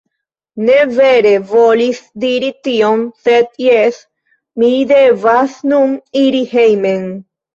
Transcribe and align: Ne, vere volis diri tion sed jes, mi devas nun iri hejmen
Ne, 0.67 0.75
vere 0.99 1.33
volis 1.51 1.99
diri 2.23 2.49
tion 2.69 3.03
sed 3.27 3.53
jes, 3.65 4.01
mi 4.63 4.69
devas 4.93 5.61
nun 5.73 5.93
iri 6.25 6.43
hejmen 6.57 7.07